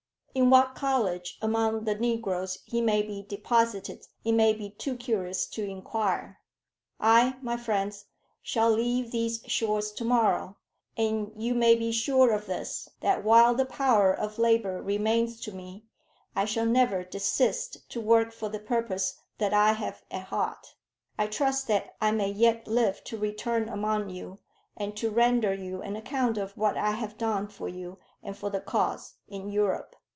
"In 0.33 0.49
what 0.49 0.75
college 0.75 1.37
among 1.41 1.83
the 1.83 1.95
negroes 1.95 2.59
he 2.65 2.79
may 2.79 3.01
be 3.01 3.21
deposited, 3.21 4.05
it 4.23 4.31
may 4.31 4.53
be 4.53 4.69
too 4.69 4.95
curious 4.95 5.45
to 5.47 5.61
inquire. 5.65 6.39
I, 7.01 7.35
my 7.41 7.57
friends, 7.57 8.05
shall 8.41 8.69
leave 8.71 9.11
these 9.11 9.43
shores 9.47 9.91
to 9.91 10.05
morrow; 10.05 10.55
and 10.95 11.33
you 11.35 11.53
may 11.53 11.75
be 11.75 11.91
sure 11.91 12.31
of 12.31 12.45
this, 12.45 12.87
that 13.01 13.25
while 13.25 13.53
the 13.53 13.65
power 13.65 14.13
of 14.13 14.37
labour 14.39 14.81
remains 14.81 15.37
to 15.41 15.51
me, 15.51 15.83
I 16.33 16.45
shall 16.45 16.65
never 16.65 17.03
desist 17.03 17.89
to 17.89 17.99
work 17.99 18.31
for 18.31 18.47
the 18.47 18.59
purpose 18.61 19.15
that 19.37 19.53
I 19.53 19.73
have 19.73 20.01
at 20.09 20.27
heart. 20.27 20.75
I 21.19 21.27
trust 21.27 21.67
that 21.67 21.97
I 21.99 22.11
may 22.11 22.29
yet 22.31 22.67
live 22.69 23.03
to 23.03 23.17
return 23.17 23.67
among 23.67 24.09
you, 24.11 24.39
and 24.77 24.95
to 24.95 25.11
render 25.11 25.53
you 25.53 25.81
an 25.81 25.97
account 25.97 26.37
of 26.37 26.55
what 26.57 26.77
I 26.77 26.91
have 26.91 27.17
done 27.17 27.49
for 27.49 27.67
you 27.67 27.97
and 28.23 28.37
for 28.37 28.49
the 28.49 28.61
cause 28.61 29.15
in 29.27 29.49
Europe." 29.49 29.97